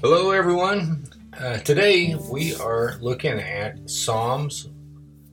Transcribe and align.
Hello, 0.00 0.30
everyone. 0.30 1.04
Uh, 1.40 1.58
today 1.58 2.14
we 2.30 2.54
are 2.54 2.98
looking 3.00 3.40
at 3.40 3.90
Psalms 3.90 4.68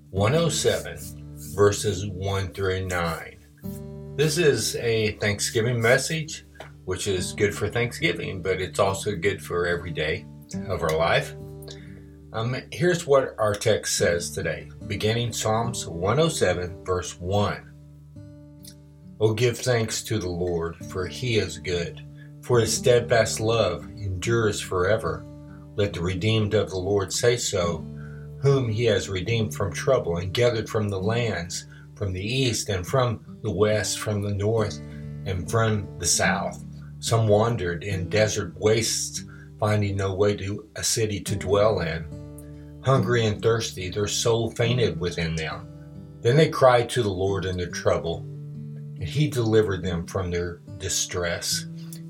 107, 0.09 1.53
verses 1.55 2.07
1 2.07 2.51
through 2.51 2.87
9. 2.87 4.15
This 4.15 4.39
is 4.39 4.75
a 4.77 5.11
Thanksgiving 5.17 5.79
message, 5.79 6.47
which 6.85 7.05
is 7.05 7.33
good 7.33 7.53
for 7.53 7.69
Thanksgiving, 7.69 8.41
but 8.41 8.59
it's 8.59 8.79
also 8.79 9.15
good 9.15 9.39
for 9.39 9.67
every 9.67 9.91
day 9.91 10.25
of 10.67 10.81
our 10.81 10.97
life. 10.97 11.35
Um, 12.33 12.55
here's 12.71 13.05
what 13.05 13.35
our 13.37 13.53
text 13.53 13.99
says 13.99 14.31
today, 14.31 14.71
beginning 14.87 15.31
Psalms 15.31 15.85
107, 15.85 16.83
verse 16.83 17.19
1. 17.19 17.71
Oh, 19.19 19.33
give 19.35 19.59
thanks 19.59 20.01
to 20.05 20.17
the 20.17 20.27
Lord, 20.27 20.75
for 20.87 21.05
he 21.05 21.37
is 21.37 21.59
good, 21.59 22.04
for 22.45 22.59
his 22.59 22.77
steadfast 22.77 23.39
love 23.39 23.85
endures 23.97 24.61
forever. 24.61 25.25
Let 25.75 25.93
the 25.93 26.01
redeemed 26.01 26.53
of 26.53 26.69
the 26.69 26.77
Lord 26.77 27.11
say 27.11 27.37
so, 27.37 27.77
whom 28.39 28.69
he 28.69 28.85
has 28.85 29.09
redeemed 29.09 29.55
from 29.55 29.73
trouble 29.73 30.17
and 30.17 30.31
gathered 30.31 30.69
from 30.69 30.87
the 30.87 31.01
lands, 31.01 31.65
from 31.95 32.13
the 32.13 32.23
east 32.23 32.69
and 32.69 32.85
from 32.85 33.39
the 33.41 33.51
west, 33.51 33.97
from 33.97 34.21
the 34.21 34.33
north 34.33 34.77
and 35.25 35.49
from 35.49 35.87
the 35.97 36.05
south. 36.05 36.63
Some 36.99 37.27
wandered 37.27 37.83
in 37.83 38.09
desert 38.09 38.53
wastes, 38.59 39.25
finding 39.59 39.97
no 39.97 40.13
way 40.13 40.35
to 40.37 40.69
a 40.75 40.83
city 40.83 41.19
to 41.21 41.35
dwell 41.35 41.79
in. 41.79 42.05
Hungry 42.83 43.25
and 43.25 43.41
thirsty, 43.41 43.89
their 43.89 44.07
soul 44.07 44.51
fainted 44.51 44.99
within 44.99 45.35
them. 45.35 45.67
Then 46.21 46.37
they 46.37 46.49
cried 46.49 46.89
to 46.91 47.01
the 47.01 47.09
Lord 47.09 47.45
in 47.45 47.57
their 47.57 47.71
trouble, 47.71 48.19
and 48.19 49.03
he 49.03 49.29
delivered 49.29 49.83
them 49.83 50.05
from 50.05 50.29
their 50.29 50.61
distress. 50.77 51.65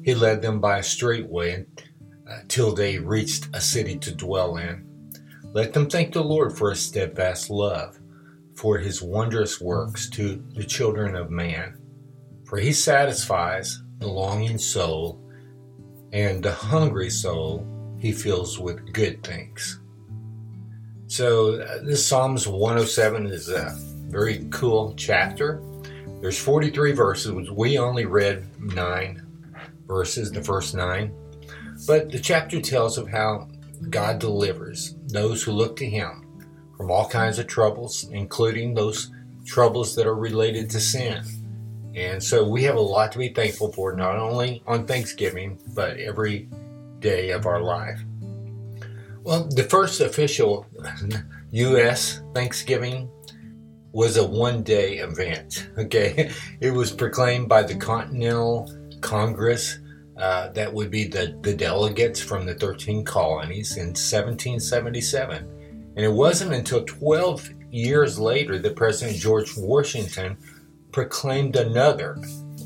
He 0.05 0.13
led 0.13 0.43
them 0.43 0.59
by 0.59 0.77
a 0.77 0.83
straight 0.83 1.27
way 1.27 1.65
uh, 2.29 2.41
till 2.47 2.75
they 2.75 2.99
reached 2.99 3.49
a 3.53 3.59
city 3.59 3.97
to 3.97 4.13
dwell 4.13 4.57
in. 4.57 4.85
Let 5.51 5.73
them 5.73 5.89
thank 5.89 6.13
the 6.13 6.23
Lord 6.23 6.55
for 6.55 6.69
his 6.69 6.85
steadfast 6.85 7.49
love, 7.49 7.97
for 8.53 8.77
his 8.77 9.01
wondrous 9.01 9.59
works 9.59 10.07
to 10.11 10.45
the 10.53 10.63
children 10.63 11.15
of 11.15 11.31
man. 11.31 11.79
For 12.43 12.59
he 12.59 12.71
satisfies 12.71 13.81
the 13.97 14.05
longing 14.05 14.59
soul, 14.59 15.19
and 16.13 16.43
the 16.43 16.53
hungry 16.53 17.09
soul 17.09 17.65
he 17.97 18.11
fills 18.11 18.59
with 18.59 18.93
good 18.93 19.23
things. 19.23 19.79
So, 21.07 21.61
uh, 21.61 21.81
this 21.81 22.05
Psalms 22.05 22.47
107 22.47 23.25
is 23.25 23.49
a 23.49 23.75
very 24.09 24.45
cool 24.51 24.93
chapter. 24.95 25.63
There's 26.21 26.37
43 26.37 26.91
verses. 26.91 27.49
We 27.49 27.79
only 27.79 28.05
read 28.05 28.45
nine 28.59 29.24
verses, 29.87 30.31
the 30.31 30.43
first 30.43 30.75
nine. 30.75 31.13
But 31.87 32.11
the 32.11 32.19
chapter 32.19 32.61
tells 32.61 32.97
of 32.97 33.09
how 33.09 33.47
God 33.89 34.19
delivers 34.19 34.95
those 35.07 35.43
who 35.43 35.51
look 35.51 35.75
to 35.77 35.89
Him 35.89 36.25
from 36.77 36.91
all 36.91 37.07
kinds 37.07 37.39
of 37.39 37.47
troubles, 37.47 38.05
including 38.11 38.73
those 38.73 39.11
troubles 39.45 39.95
that 39.95 40.07
are 40.07 40.15
related 40.15 40.69
to 40.71 40.79
sin. 40.79 41.23
And 41.95 42.21
so 42.21 42.47
we 42.47 42.63
have 42.63 42.75
a 42.75 42.81
lot 42.81 43.11
to 43.13 43.19
be 43.19 43.29
thankful 43.29 43.71
for, 43.71 43.95
not 43.95 44.17
only 44.17 44.61
on 44.67 44.85
Thanksgiving, 44.85 45.59
but 45.73 45.97
every 45.97 46.49
day 46.99 47.29
of 47.29 47.45
our 47.45 47.61
life. 47.61 48.01
Well, 49.23 49.45
the 49.45 49.63
first 49.63 50.01
official 50.01 50.65
U.S. 51.51 52.21
Thanksgiving 52.33 53.09
was 53.91 54.17
a 54.17 54.27
one 54.27 54.61
day 54.61 54.97
event. 54.97 55.69
Okay. 55.77 56.31
It 56.59 56.71
was 56.71 56.91
proclaimed 56.91 57.47
by 57.47 57.63
the 57.63 57.75
Continental 57.75 58.69
Congress 59.01 59.79
uh, 60.17 60.49
that 60.49 60.73
would 60.73 60.89
be 60.89 61.05
the, 61.05 61.37
the 61.41 61.53
delegates 61.53 62.21
from 62.21 62.45
the 62.45 62.55
13 62.55 63.03
colonies 63.03 63.75
in 63.75 63.87
1777. 63.87 65.37
And 65.95 66.05
it 66.05 66.11
wasn't 66.11 66.53
until 66.53 66.85
12 66.85 67.49
years 67.71 68.17
later 68.17 68.57
that 68.59 68.75
President 68.75 69.17
George 69.17 69.57
Washington 69.57 70.37
proclaimed 70.91 71.57
another 71.57 72.15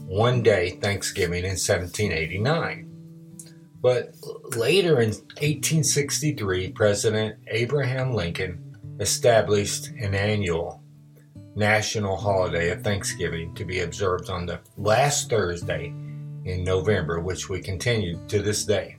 one 0.05 0.43
day 0.43 0.71
Thanksgiving 0.81 1.43
in 1.43 1.57
1789. 1.57 2.85
But 3.81 4.13
later 4.55 5.01
in 5.01 5.09
1863, 5.09 6.71
President 6.71 7.35
Abraham 7.47 8.13
Lincoln 8.13 8.77
established 8.99 9.87
an 9.87 10.13
annual 10.13 10.83
national 11.55 12.15
holiday 12.15 12.69
of 12.69 12.83
Thanksgiving 12.83 13.55
to 13.55 13.65
be 13.65 13.79
observed 13.79 14.29
on 14.29 14.45
the 14.45 14.59
last 14.77 15.29
Thursday 15.29 15.93
in 16.49 16.63
November, 16.63 17.19
which 17.19 17.49
we 17.49 17.61
continue 17.61 18.19
to 18.27 18.41
this 18.41 18.65
day. 18.65 18.95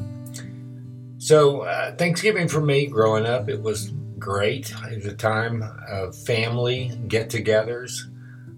So, 1.18 1.62
uh, 1.62 1.94
Thanksgiving 1.96 2.48
for 2.48 2.60
me 2.60 2.86
growing 2.86 3.26
up, 3.26 3.48
it 3.48 3.60
was 3.60 3.92
great. 4.18 4.72
It 4.90 4.96
was 4.96 5.06
a 5.06 5.16
time 5.16 5.62
of 5.88 6.16
family 6.16 6.98
get 7.08 7.28
togethers, 7.28 7.92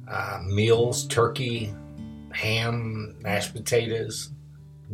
uh, 0.08 0.40
meals, 0.46 1.06
turkey, 1.06 1.74
ham, 2.32 3.16
mashed 3.20 3.54
potatoes, 3.54 4.30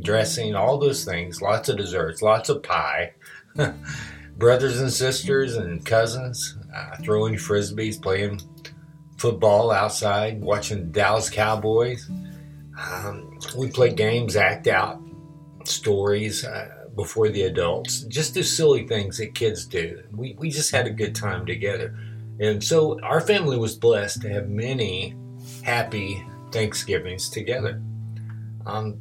dressing, 0.01 0.55
all 0.55 0.79
those 0.79 1.05
things, 1.05 1.43
lots 1.43 1.69
of 1.69 1.77
desserts, 1.77 2.23
lots 2.23 2.49
of 2.49 2.63
pie. 2.63 3.13
Brothers 4.39 4.81
and 4.81 4.93
sisters 4.93 5.57
and 5.57 5.85
cousins 5.85 6.57
uh, 6.75 6.97
throwing 7.03 7.35
frisbees, 7.35 8.01
playing 8.01 8.41
football 9.17 9.71
outside, 9.71 10.41
watching 10.41 10.93
Dallas 10.93 11.29
Cowboys. 11.29 12.09
Um, 12.78 13.39
we 13.56 13.71
play 13.71 13.93
games, 13.93 14.37
act 14.37 14.69
out 14.69 15.03
stories 15.65 16.44
uh, 16.44 16.87
before 16.94 17.28
the 17.28 17.43
adults, 17.43 18.03
just 18.03 18.34
do 18.34 18.43
silly 18.43 18.87
things 18.87 19.19
that 19.19 19.34
kids 19.34 19.66
do. 19.66 20.03
We, 20.12 20.37
we 20.39 20.50
just 20.50 20.71
had 20.71 20.87
a 20.87 20.91
good 20.91 21.15
time 21.15 21.44
together. 21.47 21.97
And 22.41 22.62
so 22.62 23.00
our 23.03 23.21
family 23.21 23.59
was 23.59 23.77
blessed 23.77 24.22
to 24.22 24.28
have 24.31 24.49
many 24.49 25.17
happy 25.62 26.25
Thanksgivings 26.53 27.28
together. 27.28 27.83
Um, 28.65 28.99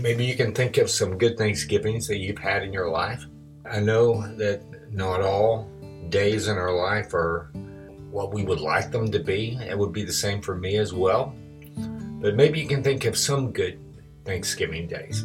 maybe 0.00 0.24
you 0.24 0.36
can 0.36 0.54
think 0.54 0.78
of 0.78 0.90
some 0.90 1.18
good 1.18 1.36
Thanksgivings 1.36 2.06
that 2.08 2.18
you've 2.18 2.38
had 2.38 2.62
in 2.62 2.72
your 2.72 2.90
life. 2.90 3.24
I 3.70 3.80
know 3.80 4.26
that 4.36 4.62
not 4.92 5.20
all 5.20 5.68
days 6.08 6.48
in 6.48 6.56
our 6.56 6.74
life 6.74 7.12
are 7.12 7.50
what 8.10 8.32
we 8.32 8.42
would 8.42 8.60
like 8.60 8.90
them 8.90 9.10
to 9.10 9.18
be. 9.18 9.58
It 9.60 9.78
would 9.78 9.92
be 9.92 10.04
the 10.04 10.12
same 10.12 10.40
for 10.40 10.56
me 10.56 10.76
as 10.76 10.94
well. 10.94 11.34
But 12.20 12.34
maybe 12.34 12.60
you 12.60 12.66
can 12.66 12.82
think 12.82 13.04
of 13.04 13.16
some 13.16 13.52
good 13.52 13.78
Thanksgiving 14.24 14.88
days. 14.88 15.24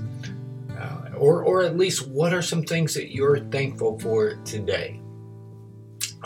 Uh, 0.78 1.10
or, 1.18 1.44
or 1.44 1.64
at 1.64 1.78
least 1.78 2.08
what 2.08 2.34
are 2.34 2.42
some 2.42 2.64
things 2.64 2.94
that 2.94 3.14
you're 3.14 3.40
thankful 3.40 4.00
for 4.00 4.36
today? 4.46 5.00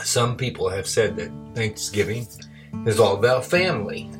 Some 0.04 0.36
people 0.36 0.70
have 0.70 0.88
said 0.88 1.16
that 1.18 1.32
Thanksgiving 1.56 2.28
is 2.86 3.00
all 3.00 3.18
about 3.18 3.46
family. 3.46 4.12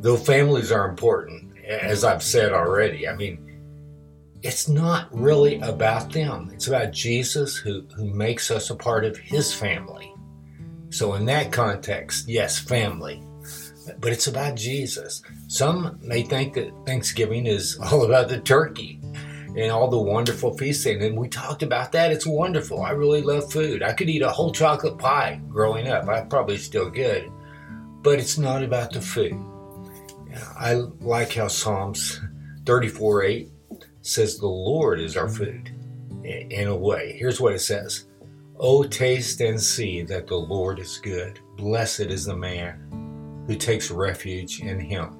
Though 0.00 0.16
families 0.16 0.72
are 0.72 0.88
important, 0.88 1.58
as 1.58 2.04
I've 2.04 2.22
said 2.22 2.52
already, 2.52 3.06
I 3.06 3.14
mean, 3.14 3.46
it's 4.42 4.68
not 4.68 5.08
really 5.14 5.60
about 5.60 6.10
them. 6.12 6.50
It's 6.54 6.66
about 6.66 6.92
Jesus 6.92 7.56
who, 7.56 7.82
who 7.94 8.06
makes 8.06 8.50
us 8.50 8.70
a 8.70 8.74
part 8.74 9.04
of 9.04 9.18
his 9.18 9.52
family. 9.52 10.12
So, 10.88 11.14
in 11.14 11.26
that 11.26 11.52
context, 11.52 12.26
yes, 12.26 12.58
family 12.58 13.22
but 13.98 14.12
it's 14.12 14.26
about 14.26 14.56
Jesus. 14.56 15.22
Some 15.48 15.98
may 16.02 16.22
think 16.22 16.54
that 16.54 16.72
Thanksgiving 16.86 17.46
is 17.46 17.78
all 17.82 18.04
about 18.04 18.28
the 18.28 18.40
turkey 18.40 19.00
and 19.56 19.70
all 19.70 19.88
the 19.88 19.98
wonderful 19.98 20.56
feasting. 20.56 21.02
And 21.02 21.18
we 21.18 21.28
talked 21.28 21.62
about 21.62 21.92
that. 21.92 22.12
It's 22.12 22.26
wonderful. 22.26 22.82
I 22.82 22.90
really 22.90 23.22
love 23.22 23.50
food. 23.50 23.82
I 23.82 23.92
could 23.92 24.08
eat 24.08 24.22
a 24.22 24.30
whole 24.30 24.52
chocolate 24.52 24.98
pie 24.98 25.40
growing 25.48 25.88
up. 25.88 26.08
I 26.08 26.22
probably 26.22 26.58
still 26.58 26.90
could. 26.90 27.30
But 28.02 28.18
it's 28.18 28.38
not 28.38 28.62
about 28.62 28.92
the 28.92 29.00
food. 29.00 29.38
I 30.56 30.74
like 31.00 31.34
how 31.34 31.48
Psalms 31.48 32.20
34 32.64 33.24
8 33.24 33.50
says, 34.02 34.38
The 34.38 34.46
Lord 34.46 35.00
is 35.00 35.16
our 35.16 35.28
food. 35.28 35.74
In 36.22 36.68
a 36.68 36.76
way, 36.76 37.16
here's 37.18 37.40
what 37.40 37.54
it 37.54 37.60
says 37.60 38.06
Oh, 38.58 38.84
taste 38.84 39.40
and 39.40 39.60
see 39.60 40.02
that 40.02 40.26
the 40.26 40.36
Lord 40.36 40.78
is 40.78 40.98
good. 40.98 41.40
Blessed 41.56 42.00
is 42.00 42.26
the 42.26 42.36
man 42.36 43.09
who 43.50 43.56
takes 43.56 43.90
refuge 43.90 44.60
in 44.60 44.78
Him. 44.78 45.16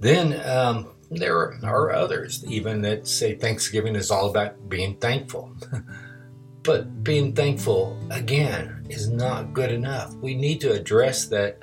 Then 0.00 0.44
um, 0.44 0.96
there 1.08 1.54
are 1.62 1.92
others, 1.92 2.44
even 2.48 2.82
that 2.82 3.06
say 3.06 3.36
Thanksgiving 3.36 3.94
is 3.94 4.10
all 4.10 4.28
about 4.28 4.68
being 4.68 4.96
thankful. 4.96 5.54
but 6.64 7.04
being 7.04 7.32
thankful, 7.32 7.96
again, 8.10 8.84
is 8.90 9.08
not 9.08 9.52
good 9.52 9.70
enough. 9.70 10.16
We 10.16 10.34
need 10.34 10.60
to 10.62 10.72
address 10.72 11.26
that 11.26 11.60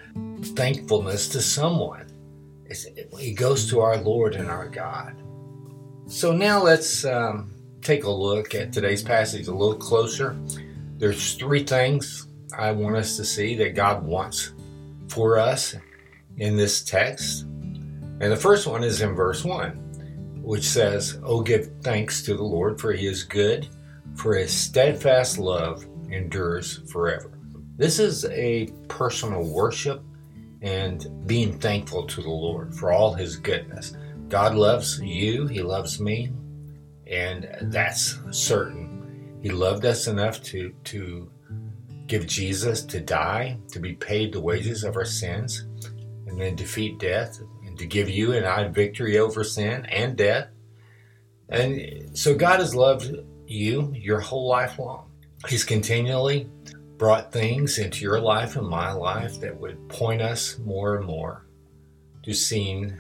thankfulness 0.56 1.27
to 1.30 1.42
someone. 1.42 2.07
It 2.68 3.36
goes 3.36 3.69
to 3.69 3.81
our 3.81 3.98
Lord 3.98 4.36
and 4.36 4.50
our 4.50 4.69
God. 4.69 5.21
So 6.07 6.31
now 6.31 6.63
let's 6.63 7.04
um, 7.04 7.54
take 7.81 8.06
a 8.06 8.10
look 8.10 8.56
at 8.56 8.71
today's 8.71 9.04
passage 9.04 9.50
a 9.50 9.54
little 9.54 9.75
closer. 9.75 10.38
There's 11.00 11.33
three 11.33 11.65
things 11.65 12.30
I 12.58 12.72
want 12.72 12.96
us 12.96 13.18
to 13.18 13.26
see 13.26 13.56
that 13.56 13.76
God 13.76 14.04
wants 14.04 14.54
for 15.08 15.38
us 15.38 15.76
in 16.38 16.56
this 16.56 16.84
text. 16.84 17.44
And 17.44 18.32
the 18.32 18.36
first 18.38 18.68
one 18.68 18.84
is 18.84 19.02
in 19.02 19.14
verse 19.16 19.44
1. 19.44 19.80
which 20.42 20.64
says, 20.64 21.20
Oh, 21.24 21.42
give 21.42 21.70
thanks 21.82 22.22
to 22.24 22.36
the 22.36 22.44
Lord, 22.44 22.80
for 22.80 22.92
he 22.92 23.08
is 23.08 23.24
good, 23.24 23.68
for 24.16 24.36
his 24.36 24.52
steadfast 24.54 25.38
love 25.38 25.86
endures 26.12 26.80
forever. 26.92 27.32
This 27.78 27.98
is 27.98 28.26
a 28.26 28.68
personal 28.90 29.44
worship 29.44 30.04
and 30.62 31.26
being 31.26 31.58
thankful 31.60 32.06
to 32.08 32.22
the 32.22 32.30
Lord 32.30 32.76
for 32.76 32.92
all 32.92 33.14
his 33.14 33.38
goodness. 33.38 33.96
God 34.28 34.56
loves 34.56 35.00
you, 35.02 35.48
he 35.48 35.62
loves 35.62 36.00
me, 36.00 36.32
and 37.08 37.50
that's 37.64 38.20
certain. 38.32 39.40
He 39.42 39.50
loved 39.50 39.86
us 39.86 40.08
enough 40.08 40.42
to, 40.44 40.74
to 40.86 41.30
give 42.08 42.28
Jesus 42.28 42.84
to 42.86 43.00
die, 43.00 43.58
to 43.72 43.80
be 43.80 43.94
paid 43.94 44.34
the 44.34 44.42
wages 44.42 44.84
of 44.84 44.96
our 44.96 45.06
sins, 45.06 45.66
and 46.28 46.40
then 46.40 46.56
defeat 46.56 47.00
death, 47.00 47.40
and 47.66 47.78
to 47.78 47.86
give 47.86 48.10
you 48.10 48.34
and 48.34 48.46
I 48.46 48.68
victory 48.68 49.18
over 49.18 49.44
sin 49.44 49.86
and 49.86 50.16
death. 50.16 50.48
And 51.50 52.18
so 52.18 52.36
God 52.36 52.60
has 52.60 52.76
loved 52.76 53.16
you 53.48 53.94
your 53.96 54.20
whole 54.20 54.48
life 54.48 54.80
long. 54.80 55.12
He's 55.48 55.64
continually 55.64 56.50
brought 56.98 57.32
things 57.32 57.80
into 57.80 58.02
your 58.02 58.20
life 58.20 58.56
and 58.56 58.68
my 58.68 58.92
life 58.92 59.40
that 59.42 59.60
would 59.60 59.90
point 59.90 60.22
us 60.22 60.58
more 60.60 60.96
and 60.96 61.06
more 61.06 61.46
to 62.24 62.34
seeing 62.34 62.98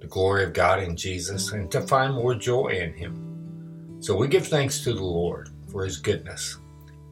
the 0.00 0.06
glory 0.06 0.44
of 0.44 0.52
God 0.52 0.82
in 0.82 0.96
Jesus 0.96 1.52
and 1.52 1.70
to 1.70 1.80
find 1.80 2.14
more 2.14 2.34
joy 2.34 2.68
in 2.68 2.92
Him. 2.92 3.98
So 4.00 4.14
we 4.14 4.28
give 4.28 4.46
thanks 4.46 4.80
to 4.84 4.92
the 4.92 5.04
Lord 5.04 5.48
for 5.70 5.84
His 5.84 5.96
goodness 5.96 6.58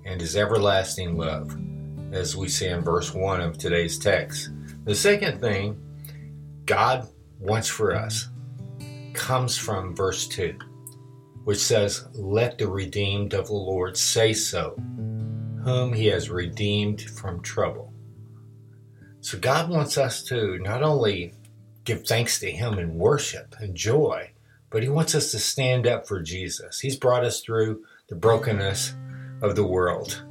and 0.04 0.20
His 0.20 0.36
everlasting 0.36 1.16
love, 1.16 1.56
as 2.12 2.36
we 2.36 2.48
see 2.48 2.68
in 2.68 2.80
verse 2.82 3.14
1 3.14 3.40
of 3.40 3.58
today's 3.58 3.98
text. 3.98 4.50
The 4.84 4.94
second 4.94 5.40
thing 5.40 5.80
God 6.66 7.08
wants 7.38 7.68
for 7.68 7.94
us 7.94 8.28
comes 9.14 9.56
from 9.56 9.94
verse 9.94 10.26
2, 10.28 10.58
which 11.44 11.58
says, 11.58 12.06
Let 12.14 12.58
the 12.58 12.68
redeemed 12.68 13.34
of 13.34 13.46
the 13.46 13.54
Lord 13.54 13.96
say 13.96 14.32
so, 14.32 14.74
whom 15.64 15.92
he 15.92 16.06
has 16.06 16.30
redeemed 16.30 17.02
from 17.02 17.40
trouble. 17.42 17.92
So 19.20 19.38
God 19.38 19.70
wants 19.70 19.98
us 19.98 20.22
to 20.24 20.58
not 20.58 20.82
only 20.82 21.34
give 21.84 22.06
thanks 22.06 22.38
to 22.40 22.50
him 22.50 22.78
in 22.78 22.94
worship 22.98 23.54
and 23.60 23.74
joy, 23.74 24.30
but 24.70 24.82
he 24.82 24.88
wants 24.88 25.14
us 25.14 25.30
to 25.30 25.38
stand 25.38 25.86
up 25.86 26.08
for 26.08 26.20
Jesus. 26.22 26.80
He's 26.80 26.96
brought 26.96 27.24
us 27.24 27.40
through 27.40 27.84
the 28.08 28.16
brokenness 28.16 28.94
of 29.42 29.56
the 29.56 29.66
world, 29.66 30.24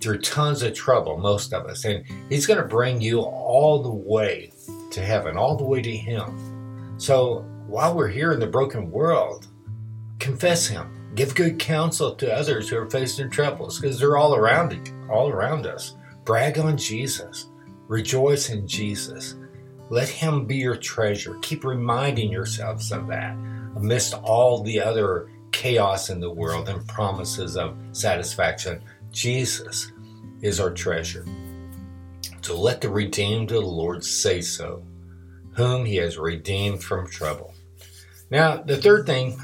through 0.00 0.20
tons 0.20 0.62
of 0.62 0.74
trouble, 0.74 1.18
most 1.18 1.52
of 1.52 1.66
us, 1.66 1.84
and 1.84 2.04
he's 2.28 2.46
going 2.46 2.60
to 2.60 2.66
bring 2.66 3.00
you 3.00 3.20
all 3.20 3.82
the 3.82 3.94
way 3.94 4.52
to 4.90 5.00
heaven, 5.00 5.36
all 5.36 5.56
the 5.56 5.64
way 5.64 5.80
to 5.80 5.96
him. 5.96 6.94
So 6.98 7.46
while 7.66 7.94
we're 7.94 8.08
here 8.08 8.32
in 8.32 8.40
the 8.40 8.46
broken 8.46 8.90
world, 8.90 9.46
confess 10.18 10.66
him 10.66 11.02
Give 11.14 11.34
good 11.34 11.58
counsel 11.58 12.14
to 12.14 12.34
others 12.34 12.68
who 12.68 12.78
are 12.78 12.88
facing 12.88 13.28
troubles 13.28 13.78
because 13.78 13.98
they're 13.98 14.16
all 14.16 14.34
around 14.34 14.72
it, 14.72 14.92
all 15.10 15.28
around 15.28 15.66
us. 15.66 15.94
Brag 16.24 16.58
on 16.58 16.78
Jesus. 16.78 17.48
Rejoice 17.86 18.48
in 18.48 18.66
Jesus. 18.66 19.36
Let 19.90 20.08
him 20.08 20.46
be 20.46 20.56
your 20.56 20.76
treasure. 20.76 21.36
Keep 21.42 21.64
reminding 21.64 22.32
yourselves 22.32 22.90
of 22.92 23.08
that 23.08 23.34
amidst 23.76 24.14
all 24.14 24.62
the 24.62 24.80
other 24.80 25.30
chaos 25.52 26.10
in 26.10 26.18
the 26.18 26.30
world 26.30 26.68
and 26.68 26.86
promises 26.88 27.56
of 27.56 27.76
satisfaction. 27.92 28.82
Jesus 29.10 29.92
is 30.40 30.58
our 30.58 30.70
treasure. 30.70 31.24
So 32.40 32.60
let 32.60 32.80
the 32.80 32.90
redeemed 32.90 33.52
of 33.52 33.62
the 33.62 33.68
Lord 33.68 34.04
say 34.04 34.40
so, 34.40 34.82
whom 35.52 35.84
he 35.84 35.96
has 35.96 36.18
redeemed 36.18 36.82
from 36.82 37.06
trouble. 37.06 37.54
Now, 38.30 38.56
the 38.56 38.78
third 38.78 39.06
thing 39.06 39.38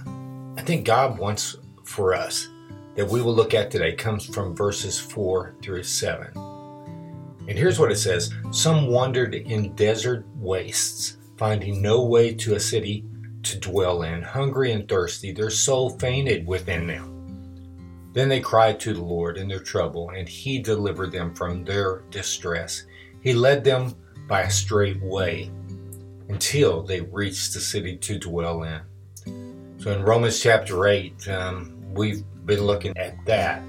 I 0.59 0.63
think 0.63 0.85
God 0.85 1.19
wants 1.19 1.57
for 1.85 2.15
us 2.15 2.49
that 2.97 3.09
we 3.09 3.23
will 3.23 3.35
look 3.35 3.55
at 3.55 3.71
today 3.71 3.95
comes 3.95 4.27
from 4.27 4.57
verses 4.57 4.99
4 4.99 5.55
through 5.63 5.85
7. 5.85 6.33
And 6.37 7.57
here's 7.57 7.79
what 7.79 7.93
it 7.93 7.97
says 7.97 8.35
Some 8.51 8.89
wandered 8.89 9.35
in 9.35 9.75
desert 9.75 10.27
wastes, 10.35 11.17
finding 11.37 11.81
no 11.81 12.05
way 12.05 12.35
to 12.35 12.57
a 12.57 12.61
city 12.61 13.05
to 13.43 13.59
dwell 13.59 14.03
in, 14.03 14.23
hungry 14.23 14.73
and 14.73 14.89
thirsty, 14.89 15.33
their 15.33 15.51
soul 15.51 15.91
fainted 15.91 16.47
within 16.47 16.87
them. 16.87 17.15
Then 18.13 18.29
they 18.29 18.41
cried 18.41 18.81
to 18.81 18.95
the 18.95 19.03
Lord 19.03 19.37
in 19.37 19.49
their 19.49 19.61
trouble, 19.61 20.11
and 20.11 20.29
He 20.29 20.59
delivered 20.59 21.13
them 21.13 21.35
from 21.35 21.65
their 21.65 22.03
distress. 22.11 22.85
He 23.21 23.33
led 23.33 23.65
them 23.65 23.95
by 24.27 24.43
a 24.43 24.51
straight 24.51 25.01
way 25.03 25.51
until 26.29 26.83
they 26.83 27.01
reached 27.01 27.55
the 27.55 27.61
city 27.61 27.97
to 27.97 28.19
dwell 28.19 28.65
in. 28.65 28.81
So 29.79 29.93
in 29.93 30.03
Romans 30.03 30.41
chapter 30.41 30.87
8, 30.87 31.29
um, 31.29 31.77
we've 31.93 32.25
been 32.45 32.63
looking 32.63 32.97
at 32.97 33.25
that 33.27 33.61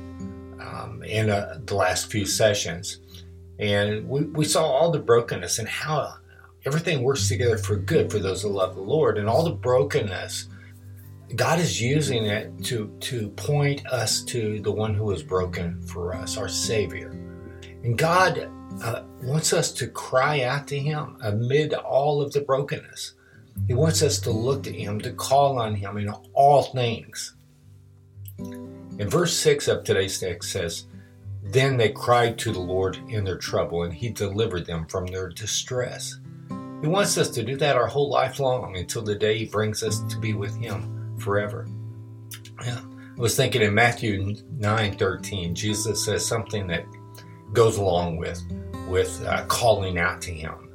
um, 0.59 1.03
in 1.05 1.29
uh, 1.29 1.59
the 1.65 1.75
last 1.75 2.11
few 2.11 2.25
sessions. 2.25 2.99
And 3.59 4.07
we, 4.07 4.21
we 4.23 4.45
saw 4.45 4.65
all 4.65 4.91
the 4.91 4.99
brokenness 4.99 5.59
and 5.59 5.67
how 5.67 6.15
everything 6.65 7.03
works 7.03 7.27
together 7.27 7.57
for 7.57 7.75
good 7.75 8.11
for 8.11 8.19
those 8.19 8.41
who 8.41 8.49
love 8.49 8.75
the 8.75 8.81
Lord. 8.81 9.17
And 9.17 9.27
all 9.27 9.43
the 9.43 9.51
brokenness, 9.51 10.47
God 11.35 11.59
is 11.59 11.81
using 11.81 12.25
it 12.25 12.63
to, 12.65 12.95
to 13.01 13.29
point 13.29 13.85
us 13.87 14.23
to 14.23 14.59
the 14.61 14.71
one 14.71 14.93
who 14.93 15.05
was 15.05 15.23
broken 15.23 15.81
for 15.83 16.13
us, 16.13 16.37
our 16.37 16.49
Savior. 16.49 17.09
And 17.83 17.97
God 17.97 18.49
uh, 18.83 19.03
wants 19.21 19.53
us 19.53 19.71
to 19.73 19.87
cry 19.87 20.41
out 20.41 20.67
to 20.67 20.79
Him 20.79 21.17
amid 21.21 21.73
all 21.73 22.21
of 22.21 22.33
the 22.33 22.41
brokenness. 22.41 23.13
He 23.67 23.73
wants 23.73 24.01
us 24.01 24.19
to 24.21 24.31
look 24.31 24.63
to 24.63 24.73
Him, 24.73 24.99
to 25.01 25.11
call 25.11 25.59
on 25.59 25.75
Him 25.75 25.97
in 25.97 26.09
all 26.33 26.63
things. 26.63 27.35
In 28.39 29.09
verse 29.09 29.35
6 29.37 29.67
of 29.67 29.83
today's 29.83 30.19
text 30.19 30.51
says, 30.51 30.85
Then 31.43 31.77
they 31.77 31.89
cried 31.89 32.37
to 32.39 32.51
the 32.51 32.59
Lord 32.59 32.97
in 33.09 33.23
their 33.23 33.37
trouble, 33.37 33.83
and 33.83 33.93
He 33.93 34.09
delivered 34.09 34.65
them 34.65 34.85
from 34.87 35.05
their 35.05 35.29
distress. 35.29 36.19
He 36.81 36.87
wants 36.87 37.17
us 37.17 37.29
to 37.31 37.43
do 37.43 37.57
that 37.57 37.75
our 37.75 37.87
whole 37.87 38.09
life 38.09 38.39
long 38.39 38.77
until 38.77 39.01
the 39.01 39.15
day 39.15 39.37
He 39.37 39.45
brings 39.45 39.83
us 39.83 39.99
to 40.03 40.17
be 40.17 40.33
with 40.33 40.55
Him 40.55 41.17
forever. 41.19 41.67
Yeah. 42.63 42.79
I 42.79 43.21
was 43.21 43.35
thinking 43.35 43.61
in 43.61 43.73
Matthew 43.73 44.35
9 44.51 44.97
13, 44.97 45.53
Jesus 45.53 46.05
says 46.05 46.25
something 46.25 46.67
that 46.67 46.85
goes 47.51 47.77
along 47.77 48.15
with, 48.15 48.41
with 48.87 49.21
uh, 49.25 49.45
calling 49.47 49.99
out 49.99 50.21
to 50.21 50.31
Him. 50.31 50.69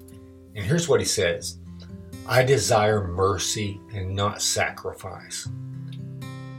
And 0.54 0.64
here's 0.64 0.88
what 0.88 1.00
He 1.00 1.06
says 1.06 1.58
I 2.26 2.42
desire 2.42 3.06
mercy 3.06 3.80
and 3.94 4.14
not 4.14 4.42
sacrifice. 4.42 5.48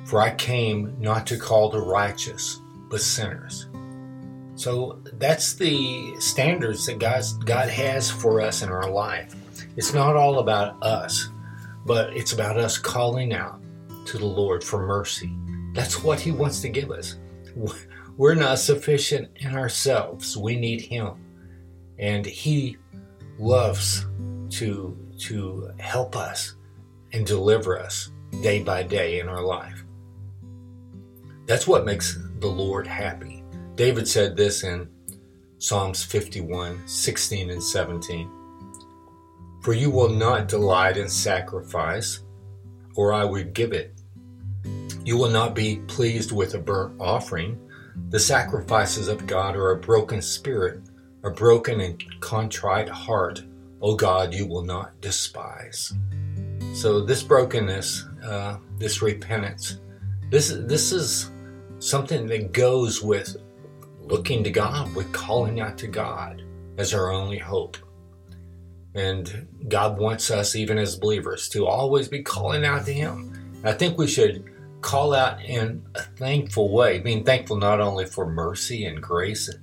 For 0.05 0.21
I 0.21 0.33
came 0.35 0.95
not 0.99 1.27
to 1.27 1.37
call 1.37 1.69
the 1.69 1.81
righteous, 1.81 2.61
but 2.89 3.01
sinners. 3.01 3.67
So 4.55 5.01
that's 5.13 5.53
the 5.53 6.19
standards 6.19 6.85
that 6.85 6.97
God's, 6.97 7.33
God 7.33 7.69
has 7.69 8.09
for 8.09 8.41
us 8.41 8.61
in 8.61 8.69
our 8.69 8.89
life. 8.89 9.34
It's 9.77 9.93
not 9.93 10.15
all 10.15 10.39
about 10.39 10.81
us, 10.83 11.29
but 11.85 12.15
it's 12.15 12.33
about 12.33 12.57
us 12.57 12.77
calling 12.77 13.33
out 13.33 13.61
to 14.05 14.17
the 14.17 14.25
Lord 14.25 14.63
for 14.63 14.85
mercy. 14.85 15.31
That's 15.73 16.03
what 16.03 16.19
He 16.19 16.31
wants 16.31 16.61
to 16.61 16.69
give 16.69 16.91
us. 16.91 17.17
We're 18.17 18.35
not 18.35 18.59
sufficient 18.59 19.29
in 19.37 19.55
ourselves. 19.55 20.37
We 20.37 20.55
need 20.55 20.81
Him. 20.81 21.13
And 21.99 22.25
He 22.25 22.77
loves 23.37 24.05
to 24.51 24.97
to 25.17 25.71
help 25.79 26.15
us 26.15 26.55
and 27.13 27.25
deliver 27.25 27.79
us 27.79 28.11
day 28.41 28.61
by 28.61 28.83
day 28.83 29.19
in 29.19 29.29
our 29.29 29.41
life. 29.41 29.85
That's 31.45 31.67
what 31.67 31.85
makes 31.85 32.19
the 32.39 32.47
Lord 32.47 32.87
happy. 32.87 33.43
David 33.75 34.07
said 34.07 34.35
this 34.35 34.63
in 34.63 34.89
Psalms 35.57 36.03
51 36.03 36.87
16 36.87 37.49
and 37.49 37.63
17. 37.63 38.29
For 39.65 39.73
you 39.73 39.89
will 39.89 40.09
not 40.09 40.47
delight 40.47 40.95
in 40.95 41.09
sacrifice, 41.09 42.21
or 42.95 43.11
I 43.11 43.25
would 43.25 43.53
give 43.53 43.73
it. 43.73 43.99
You 45.03 45.17
will 45.17 45.31
not 45.31 45.55
be 45.55 45.77
pleased 45.87 46.31
with 46.31 46.53
a 46.53 46.59
burnt 46.59 46.95
offering. 47.01 47.59
The 48.09 48.19
sacrifices 48.19 49.07
of 49.07 49.25
God 49.25 49.55
are 49.55 49.71
a 49.71 49.79
broken 49.79 50.21
spirit, 50.21 50.81
a 51.23 51.31
broken 51.31 51.81
and 51.81 52.21
contrite 52.21 52.87
heart 52.87 53.43
O 53.81 53.95
God, 53.95 54.33
you 54.33 54.47
will 54.47 54.63
not 54.63 54.99
despise. 55.01 55.93
So 56.73 57.01
this 57.01 57.21
brokenness, 57.23 58.05
uh, 58.23 58.57
this 58.79 59.01
repentance, 59.01 59.79
this 60.31 60.49
this 60.49 60.91
is 60.91 61.29
something 61.79 62.25
that 62.27 62.51
goes 62.51 63.03
with 63.03 63.37
looking 63.99 64.43
to 64.43 64.49
God, 64.49 64.93
with 64.95 65.11
calling 65.11 65.59
out 65.59 65.77
to 65.79 65.87
God 65.87 66.43
as 66.77 66.93
our 66.93 67.11
only 67.11 67.37
hope. 67.37 67.77
And 68.95 69.47
God 69.67 69.97
wants 69.99 70.31
us, 70.31 70.55
even 70.55 70.77
as 70.77 70.95
believers, 70.95 71.49
to 71.49 71.67
always 71.67 72.07
be 72.07 72.23
calling 72.23 72.65
out 72.65 72.85
to 72.85 72.93
Him. 72.93 73.33
I 73.63 73.73
think 73.73 73.97
we 73.97 74.07
should 74.07 74.45
call 74.81 75.13
out 75.13 75.43
in 75.43 75.83
a 75.95 76.01
thankful 76.01 76.71
way, 76.71 76.99
being 76.99 77.23
thankful 77.23 77.57
not 77.57 77.81
only 77.81 78.05
for 78.05 78.25
mercy 78.25 78.85
and 78.85 79.01
grace 79.01 79.53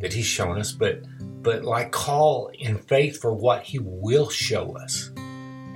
that 0.00 0.12
He's 0.12 0.26
shown 0.26 0.58
us, 0.58 0.72
but 0.72 1.02
but 1.42 1.64
like 1.64 1.90
call 1.92 2.50
in 2.58 2.78
faith 2.78 3.20
for 3.20 3.32
what 3.32 3.62
He 3.62 3.78
will 3.78 4.28
show 4.28 4.76
us. 4.76 5.10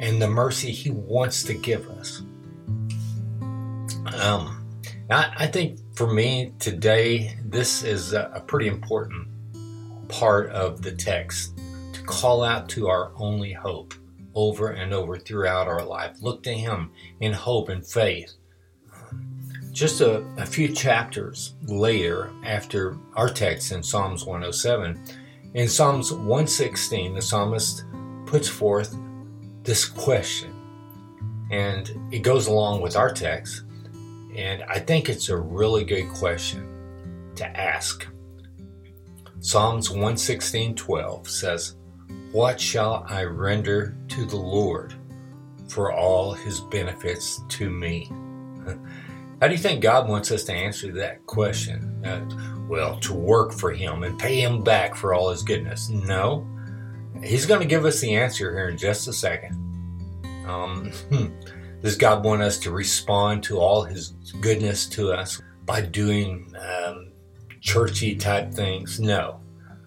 and 0.00 0.21
the 0.21 0.28
mercy 0.28 0.73
He 0.73 0.90
wants 0.90 1.44
to 1.44 1.54
give 1.54 1.88
us. 1.88 2.23
Um, 4.21 4.66
I, 5.11 5.33
I 5.37 5.47
think 5.47 5.78
for 5.94 6.12
me 6.12 6.52
today, 6.59 7.37
this 7.44 7.83
is 7.85 8.12
a, 8.12 8.42
pretty 8.47 8.68
important 8.68 9.28
part 10.09 10.50
of 10.50 10.83
the 10.83 10.92
text 10.92 11.53
call 12.06 12.42
out 12.42 12.68
to 12.70 12.88
our 12.88 13.12
only 13.16 13.52
hope 13.52 13.94
over 14.34 14.70
and 14.70 14.92
over 14.92 15.18
throughout 15.18 15.68
our 15.68 15.84
life. 15.84 16.16
Look 16.20 16.42
to 16.44 16.52
Him 16.52 16.90
in 17.20 17.32
hope 17.32 17.68
and 17.68 17.87
faith. 17.87 18.32
Just 19.73 20.00
a, 20.00 20.25
a 20.37 20.46
few 20.46 20.68
chapters 20.68 21.54
later, 21.62 22.30
after 22.44 22.96
our 23.16 23.28
text 23.28 23.73
in 23.73 23.82
Psalms 23.82 24.25
107, 24.25 25.00
in 25.54 25.68
Psalms 25.68 26.12
116, 26.12 27.14
the 27.14 27.23
psalmist 27.23 27.84
puts 28.26 28.49
forth 28.49 28.96
this 29.62 29.84
question, 29.84 30.52
and 31.50 31.92
it 32.12 32.20
goes 32.20 32.46
along 32.46 32.82
with 32.82 32.96
our 32.96 33.12
text. 33.12 33.62
And 34.37 34.64
I 34.64 34.80
think 34.80 35.08
it's 35.08 35.28
a 35.28 35.37
really 35.37 35.84
good 35.84 36.08
question 36.08 37.32
to 37.37 37.46
ask. 37.56 38.06
Psalms 39.40 39.90
116:12 39.90 41.28
says, 41.28 41.76
"What 42.32 42.61
shall 42.61 43.04
I 43.08 43.25
render 43.25 43.96
to 44.08 44.25
the 44.25 44.37
Lord 44.37 44.94
for 45.68 45.92
all 45.92 46.32
his 46.32 46.61
benefits 46.61 47.40
to 47.50 47.70
me?" 47.70 48.11
How 49.40 49.49
do 49.49 49.52
you 49.52 49.61
think 49.61 49.82
God 49.82 50.08
wants 50.08 50.30
us 50.30 50.44
to 50.44 50.52
answer 50.52 50.92
that 50.92 51.26
question? 51.26 52.04
Uh, 52.04 52.25
well, 52.68 52.99
to 53.00 53.12
work 53.12 53.52
for 53.52 53.73
him 53.73 54.02
and 54.04 54.18
pay 54.18 54.40
him 54.40 54.62
back 54.62 54.94
for 54.94 55.12
all 55.12 55.30
his 55.30 55.42
goodness. 55.42 55.90
No. 55.90 56.46
He's 57.23 57.46
going 57.46 57.61
to 57.61 57.66
give 57.66 57.84
us 57.84 58.00
the 58.00 58.14
answer 58.14 58.50
here 58.52 58.68
in 58.68 58.78
just 58.78 59.06
a 59.08 59.12
second. 59.12 59.54
Um, 60.46 60.90
hmm. 61.11 61.26
Does 61.84 61.96
God 61.96 62.25
want 62.25 62.40
us 62.40 62.58
to 62.61 62.70
respond 62.70 63.42
to 63.44 63.58
all 63.58 63.82
His 63.82 64.14
goodness 64.40 64.87
to 64.87 65.12
us 65.12 65.42
by 65.66 65.82
doing 65.82 66.50
um, 66.58 67.12
churchy 67.61 68.16
type 68.16 68.52
things? 68.52 68.99
No. 68.99 69.40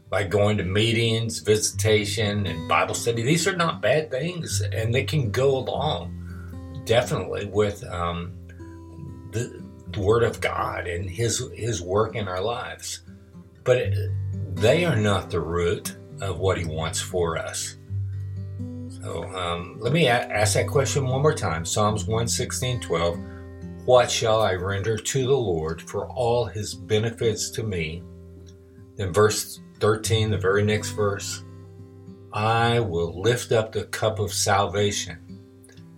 By 0.09 0.23
going 0.23 0.57
to 0.57 0.63
meetings, 0.63 1.39
visitation, 1.39 2.47
and 2.47 2.69
Bible 2.69 2.95
study. 2.95 3.23
These 3.23 3.47
are 3.47 3.55
not 3.55 3.81
bad 3.81 4.09
things, 4.09 4.61
and 4.61 4.93
they 4.93 5.03
can 5.03 5.31
go 5.31 5.57
along 5.57 6.83
definitely 6.85 7.45
with 7.47 7.83
um, 7.85 8.31
the, 9.31 9.61
the 9.91 9.99
Word 9.99 10.23
of 10.23 10.39
God 10.39 10.87
and 10.87 11.09
His 11.09 11.43
His 11.53 11.81
work 11.81 12.15
in 12.15 12.27
our 12.27 12.41
lives. 12.41 13.01
But 13.63 13.93
they 14.53 14.85
are 14.85 14.95
not 14.95 15.29
the 15.29 15.41
root 15.41 15.97
of 16.21 16.39
what 16.39 16.57
He 16.57 16.65
wants 16.65 17.01
for 17.01 17.37
us. 17.37 17.77
So 19.01 19.23
um, 19.35 19.77
let 19.79 19.93
me 19.93 20.07
a- 20.07 20.11
ask 20.11 20.55
that 20.55 20.67
question 20.67 21.05
one 21.07 21.21
more 21.21 21.33
time. 21.33 21.65
Psalms 21.65 22.05
116, 22.05 22.81
12. 22.81 23.19
What 23.85 24.11
shall 24.11 24.41
I 24.41 24.55
render 24.55 24.97
to 24.97 25.25
the 25.25 25.37
Lord 25.37 25.81
for 25.81 26.09
all 26.09 26.45
his 26.45 26.73
benefits 26.73 27.49
to 27.51 27.63
me? 27.63 28.03
Then 28.97 29.13
verse 29.13 29.61
13, 29.79 30.31
the 30.31 30.37
very 30.37 30.63
next 30.63 30.89
verse. 30.91 31.43
I 32.33 32.79
will 32.79 33.21
lift 33.21 33.51
up 33.51 33.71
the 33.71 33.85
cup 33.85 34.19
of 34.19 34.33
salvation 34.33 35.41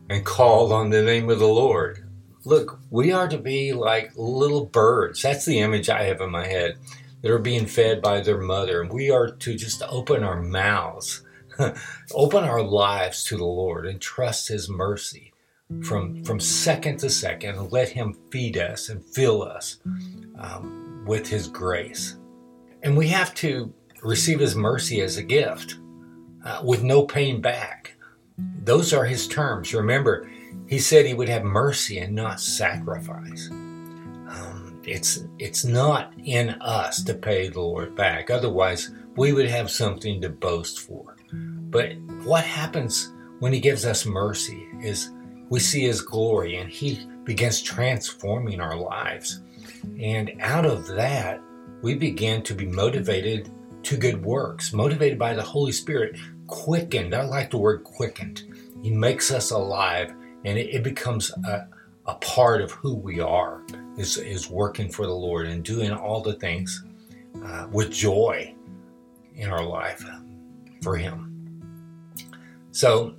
and 0.09 0.25
call 0.25 0.71
on 0.73 0.89
the 0.89 1.03
name 1.03 1.29
of 1.29 1.39
the 1.39 1.47
Lord. 1.47 2.05
Look, 2.45 2.79
we 2.89 3.11
are 3.11 3.27
to 3.27 3.37
be 3.37 3.73
like 3.73 4.11
little 4.15 4.65
birds. 4.65 5.21
That's 5.21 5.45
the 5.45 5.59
image 5.59 5.89
I 5.89 6.03
have 6.03 6.21
in 6.21 6.31
my 6.31 6.47
head 6.47 6.77
that 7.21 7.31
are 7.31 7.39
being 7.39 7.65
fed 7.65 8.01
by 8.01 8.21
their 8.21 8.39
mother. 8.39 8.81
And 8.81 8.91
we 8.91 9.11
are 9.11 9.29
to 9.29 9.55
just 9.55 9.83
open 9.89 10.23
our 10.23 10.41
mouths 10.41 11.23
open 12.13 12.43
our 12.43 12.61
lives 12.61 13.23
to 13.25 13.37
the 13.37 13.45
Lord 13.45 13.85
and 13.85 13.99
trust 13.99 14.47
His 14.47 14.69
mercy 14.69 15.33
from 15.83 16.23
from 16.23 16.39
second 16.39 16.97
to 16.99 17.09
second 17.09 17.57
and 17.57 17.71
let 17.71 17.89
Him 17.89 18.17
feed 18.31 18.57
us 18.57 18.89
and 18.89 19.03
fill 19.03 19.43
us 19.43 19.77
um, 20.37 21.03
with 21.05 21.27
His 21.27 21.47
grace. 21.47 22.17
And 22.83 22.95
we 22.95 23.07
have 23.09 23.33
to 23.35 23.73
receive 24.01 24.39
His 24.39 24.55
mercy 24.55 25.01
as 25.01 25.17
a 25.17 25.23
gift 25.23 25.77
uh, 26.45 26.61
with 26.63 26.83
no 26.83 27.03
paying 27.03 27.41
back. 27.41 27.95
Those 28.63 28.93
are 28.93 29.05
His 29.05 29.27
terms. 29.27 29.73
Remember, 29.73 30.29
He 30.67 30.79
said 30.79 31.05
He 31.05 31.13
would 31.13 31.29
have 31.29 31.43
mercy 31.43 31.99
and 31.99 32.15
not 32.15 32.39
sacrifice. 32.39 33.49
Um, 33.49 34.81
it's 34.85 35.25
it's 35.39 35.65
not 35.65 36.13
in 36.23 36.49
us 36.61 37.03
to 37.03 37.13
pay 37.13 37.49
the 37.49 37.61
Lord 37.61 37.95
back. 37.95 38.29
Otherwise, 38.29 38.91
we 39.15 39.33
would 39.33 39.49
have 39.49 39.69
something 39.69 40.21
to 40.21 40.29
boast 40.29 40.79
for. 40.79 41.17
But 41.31 41.97
what 42.23 42.43
happens 42.43 43.11
when 43.39 43.53
He 43.53 43.59
gives 43.59 43.85
us 43.85 44.05
mercy 44.05 44.67
is 44.81 45.11
we 45.49 45.59
see 45.59 45.83
His 45.83 46.01
glory 46.01 46.55
and 46.57 46.69
He 46.69 47.05
begins 47.23 47.61
transforming 47.61 48.61
our 48.61 48.75
lives. 48.75 49.41
And 49.99 50.31
out 50.39 50.65
of 50.65 50.87
that, 50.87 51.41
we 51.81 51.95
begin 51.95 52.41
to 52.43 52.53
be 52.53 52.65
motivated 52.65 53.49
to 53.83 53.97
good 53.97 54.23
works, 54.23 54.73
motivated 54.73 55.17
by 55.17 55.33
the 55.33 55.41
Holy 55.41 55.71
Spirit, 55.71 56.17
quickened. 56.47 57.13
I 57.13 57.23
like 57.23 57.51
the 57.51 57.57
word 57.57 57.83
quickened. 57.83 58.43
He 58.81 58.89
makes 58.89 59.31
us 59.31 59.51
alive 59.51 60.13
and 60.45 60.57
it, 60.57 60.73
it 60.73 60.83
becomes 60.83 61.31
a, 61.45 61.67
a 62.05 62.15
part 62.15 62.61
of 62.61 62.71
who 62.71 62.95
we 62.95 63.19
are, 63.19 63.61
is, 63.97 64.17
is 64.17 64.49
working 64.49 64.89
for 64.89 65.05
the 65.05 65.13
Lord 65.13 65.47
and 65.47 65.63
doing 65.63 65.91
all 65.91 66.21
the 66.21 66.33
things 66.33 66.83
uh, 67.43 67.67
with 67.71 67.91
joy 67.91 68.53
in 69.35 69.49
our 69.49 69.63
life 69.63 70.03
for 70.81 70.97
Him. 70.97 71.25
So, 72.71 73.15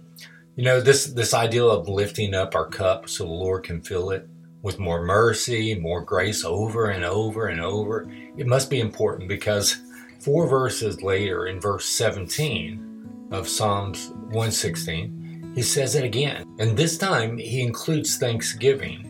you 0.57 0.65
know, 0.65 0.81
this 0.81 1.07
this 1.07 1.33
idea 1.33 1.65
of 1.65 1.89
lifting 1.89 2.35
up 2.35 2.55
our 2.55 2.67
cup 2.67 3.09
so 3.09 3.25
the 3.25 3.31
Lord 3.31 3.65
can 3.65 3.81
fill 3.81 4.11
it 4.11 4.29
with 4.63 4.79
more 4.79 5.03
mercy, 5.03 5.75
more 5.75 6.03
grace 6.03 6.45
over 6.45 6.91
and 6.91 7.05
over 7.05 7.49
and 7.49 7.61
over, 7.61 8.11
it 8.37 8.47
must 8.47 8.71
be 8.71 8.81
important 8.81 9.29
because 9.29 9.81
four 10.21 10.47
verses 10.47 11.03
later 11.03 11.47
in 11.47 11.61
verse 11.61 11.87
17 11.87 13.29
of 13.31 13.49
Psalms 13.49 14.11
116, 14.11 15.53
he 15.55 15.63
says 15.63 15.95
it 15.95 16.05
again. 16.05 16.45
And 16.59 16.77
this 16.77 16.99
time 16.99 17.39
he 17.39 17.63
includes 17.63 18.17
thanksgiving. 18.17 19.07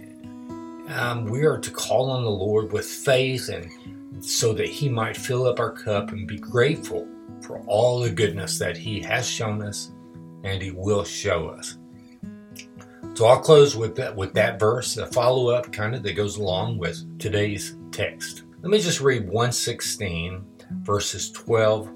Um, 0.88 1.25
we 1.25 1.45
are 1.45 1.59
to 1.59 1.71
call 1.71 2.11
on 2.11 2.25
the 2.25 2.30
Lord 2.30 2.73
with 2.73 2.87
faith 2.87 3.49
and 3.49 3.71
so 4.25 4.52
that 4.52 4.69
he 4.69 4.88
might 4.88 5.16
fill 5.16 5.47
up 5.47 5.59
our 5.59 5.73
cup 5.73 6.12
and 6.12 6.26
be 6.26 6.38
grateful 6.38 7.09
for 7.42 7.61
all 7.66 8.00
the 8.00 8.11
goodness 8.11 8.59
that 8.59 8.76
he 8.76 9.00
has 9.00 9.26
shown 9.26 9.62
us 9.62 9.92
and 10.45 10.62
he 10.62 10.71
will 10.71 11.04
show 11.04 11.49
us. 11.49 11.78
So 13.20 13.26
I'll 13.26 13.38
close 13.38 13.76
with 13.76 13.96
that 13.96 14.16
with 14.16 14.32
that 14.32 14.58
verse, 14.58 14.96
a 14.96 15.06
follow-up 15.06 15.70
kind 15.72 15.94
of 15.94 16.02
that 16.04 16.14
goes 16.14 16.38
along 16.38 16.78
with 16.78 17.18
today's 17.18 17.76
text. 17.90 18.44
Let 18.62 18.70
me 18.70 18.80
just 18.80 19.02
read 19.02 19.28
116 19.28 20.42
verses 20.80 21.30
12 21.32 21.92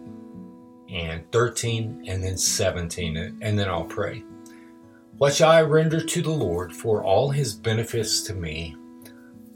and 0.90 1.24
13 1.32 2.04
and 2.06 2.22
then 2.22 2.36
17 2.36 3.38
and 3.40 3.58
then 3.58 3.70
I'll 3.70 3.86
pray. 3.86 4.22
What 5.16 5.32
shall 5.32 5.50
I 5.50 5.62
render 5.62 6.04
to 6.04 6.20
the 6.20 6.30
Lord 6.30 6.74
for 6.74 7.02
all 7.02 7.30
his 7.30 7.54
benefits 7.54 8.20
to 8.24 8.34
me? 8.34 8.76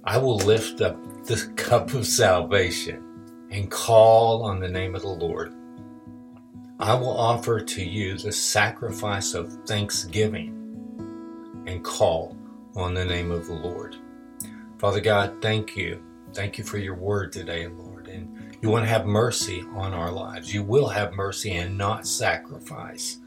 I 0.05 0.17
will 0.17 0.39
lift 0.39 0.81
up 0.81 0.97
the 1.27 1.53
cup 1.57 1.93
of 1.93 2.07
salvation 2.07 3.47
and 3.51 3.71
call 3.71 4.43
on 4.43 4.59
the 4.59 4.71
name 4.71 4.95
of 4.95 5.03
the 5.03 5.09
Lord. 5.09 5.53
I 6.81 6.95
will 6.95 7.15
offer 7.15 7.61
to 7.61 7.85
you 7.85 8.17
the 8.17 8.33
sacrifice 8.33 9.35
of 9.35 9.53
thanksgiving 9.67 10.58
and 11.69 11.85
call 11.85 12.37
on 12.75 12.95
the 12.95 13.05
name 13.05 13.31
of 13.31 13.47
the 13.47 13.53
Lord. 13.53 13.97
Father 14.79 15.01
God, 15.01 15.43
thank 15.43 15.77
you. 15.77 16.03
Thank 16.33 16.57
you 16.57 16.65
for 16.65 16.79
your 16.79 16.95
word 16.95 17.33
today, 17.33 17.67
Lord. 17.67 18.09
And 18.09 18.57
you 18.63 18.71
want 18.71 18.85
to 18.85 18.89
have 18.89 19.07
mercy 19.07 19.63
on 19.75 19.93
our 19.93 20.11
lives. 20.11 20.53
You 20.53 20.63
will 20.63 20.89
have 20.89 21.13
mercy 21.13 21.57
and 21.57 21.77
not 21.77 22.07
sacrifice. 22.07 23.19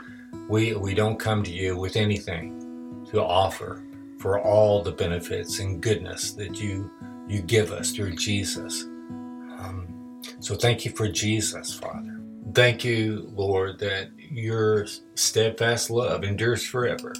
We, 0.49 0.73
we 0.73 0.93
don't 0.93 1.19
come 1.19 1.43
to 1.43 1.51
you 1.51 1.77
with 1.77 1.95
anything 1.95 3.05
to 3.11 3.21
offer 3.23 3.83
for 4.19 4.39
all 4.39 4.81
the 4.81 4.91
benefits 4.91 5.59
and 5.59 5.81
goodness 5.81 6.31
that 6.33 6.59
you, 6.59 6.89
you 7.27 7.41
give 7.41 7.71
us 7.71 7.91
through 7.91 8.15
Jesus. 8.15 8.83
Um, 8.83 10.19
so 10.39 10.55
thank 10.55 10.85
you 10.85 10.91
for 10.91 11.07
Jesus, 11.07 11.73
Father. 11.73 12.19
Thank 12.53 12.83
you, 12.83 13.31
Lord, 13.35 13.79
that 13.79 14.09
your 14.17 14.87
steadfast 15.15 15.89
love 15.89 16.23
endures 16.23 16.65
forever. 16.65 17.13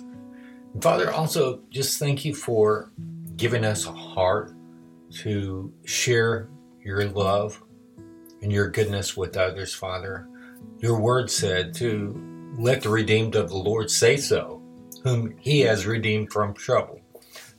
Father, 0.80 1.12
also 1.12 1.62
just 1.70 2.00
thank 2.00 2.24
you 2.24 2.34
for 2.34 2.92
giving 3.36 3.66
us 3.66 3.86
a 3.86 3.92
heart 3.92 4.54
to 5.22 5.74
share 5.84 6.50
your 6.84 7.06
love 7.06 7.62
and 8.42 8.52
your 8.52 8.70
goodness 8.70 9.18
with 9.18 9.36
others, 9.36 9.74
Father. 9.74 10.28
Your 10.80 11.00
word 11.00 11.30
said 11.30 11.74
to 11.76 12.54
let 12.58 12.82
the 12.82 12.90
redeemed 12.90 13.36
of 13.36 13.50
the 13.50 13.58
Lord 13.58 13.92
say 13.92 14.16
so, 14.18 14.62
whom 15.04 15.36
he 15.40 15.60
has 15.62 15.86
redeemed 15.86 16.32
from 16.32 16.54
trouble. 16.54 17.02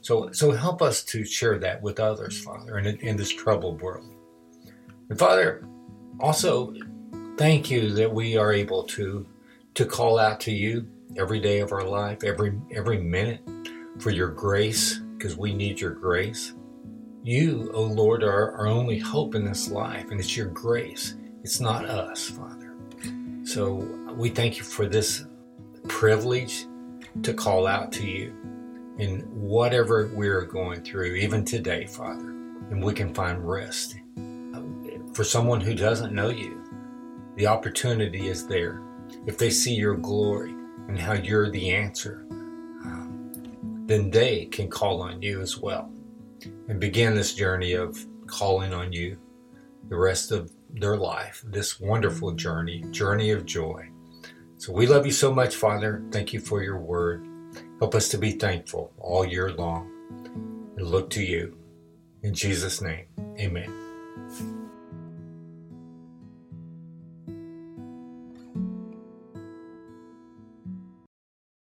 So, 0.01 0.33
so 0.33 0.51
help 0.51 0.83
us 0.83 1.05
to 1.05 1.25
share 1.25 1.59
that 1.59 1.81
with 1.83 2.01
others, 2.01 2.43
Father, 2.43 2.79
in, 2.79 2.87
in 2.99 3.17
this 3.17 3.31
troubled 3.31 3.81
world. 3.83 4.13
And 5.09 5.19
Father, 5.19 5.65
also 6.19 6.75
thank 7.37 7.71
you 7.71 7.93
that 7.95 8.13
we 8.13 8.37
are 8.37 8.53
able 8.53 8.85
to 8.85 9.27
to 9.75 9.87
call 9.87 10.19
out 10.19 10.39
to 10.39 10.53
you 10.53 10.87
every 11.17 11.41
day 11.41 11.61
of 11.61 11.73
our 11.73 11.85
life, 11.85 12.25
every 12.25 12.59
every 12.71 12.99
minute 12.99 13.41
for 13.99 14.11
your 14.11 14.29
grace, 14.29 15.01
because 15.17 15.37
we 15.37 15.55
need 15.55 15.81
your 15.81 15.91
grace. 15.91 16.55
You, 17.23 17.71
O 17.75 17.83
oh 17.83 17.85
Lord, 17.85 18.25
are 18.25 18.53
our 18.53 18.67
only 18.67 18.99
hope 18.99 19.35
in 19.35 19.45
this 19.45 19.71
life, 19.71 20.11
and 20.11 20.19
it's 20.19 20.37
your 20.37 20.49
grace. 20.49 21.15
It's 21.45 21.61
not 21.61 21.85
us, 21.85 22.29
Father. 22.29 22.75
So 23.45 23.75
we 24.17 24.31
thank 24.31 24.59
you 24.59 24.65
for 24.65 24.87
this 24.87 25.27
privilege 25.89 26.67
to 27.23 27.35
call 27.35 27.67
out 27.67 27.93
to 27.93 28.07
you 28.07 28.35
in 28.99 29.21
whatever 29.31 30.11
we're 30.15 30.45
going 30.47 30.83
through, 30.83 31.15
even 31.15 31.45
today, 31.45 31.87
Father, 31.87 32.29
and 32.29 32.83
we 32.83 32.93
can 32.93 33.15
find 33.15 33.47
rest. 33.47 33.97
For 35.13 35.25
someone 35.25 35.61
who 35.61 35.75
doesn't 35.75 36.15
know 36.15 36.29
you, 36.29 36.63
the 37.37 37.47
opportunity 37.47 38.29
is 38.29 38.47
there. 38.47 38.83
If 39.27 39.39
they 39.39 39.51
see 39.51 39.75
your 39.75 39.97
glory 39.97 40.55
and 40.89 40.99
how 40.99 41.13
you're 41.13 41.51
the 41.51 41.71
answer, 41.71 42.25
um, 42.31 43.85
then 43.87 44.11
they 44.11 44.47
can 44.47 44.69
call 44.69 45.03
on 45.03 45.23
you 45.23 45.41
as 45.41 45.59
well 45.59 45.91
and 46.69 46.81
begin 46.81 47.15
this 47.15 47.35
journey 47.35 47.73
of 47.73 48.05
calling 48.27 48.73
on 48.73 48.93
you 48.93 49.19
the 49.89 49.97
rest 49.97 50.33
of 50.33 50.53
their 50.71 50.97
life, 50.97 51.43
this 51.47 51.79
wonderful 51.79 52.33
journey, 52.33 52.83
journey 52.91 53.31
of 53.31 53.45
joy. 53.45 53.89
So 54.57 54.73
we 54.73 54.87
love 54.87 55.05
you 55.05 55.13
so 55.13 55.35
much, 55.35 55.57
Father. 55.57 56.03
Thank 56.11 56.33
you 56.33 56.41
for 56.41 56.63
your 56.63 56.79
word. 56.79 57.27
Help 57.79 57.95
us 57.95 58.09
to 58.11 58.19
be 58.19 58.33
thankful 58.33 58.93
all 58.99 59.25
year 59.25 59.51
long 59.51 59.91
and 60.77 60.87
look 60.87 61.11
to 61.11 61.23
you. 61.23 61.57
In 62.23 62.33
Jesus' 62.33 62.81
name, 62.81 63.07
amen. 63.39 64.62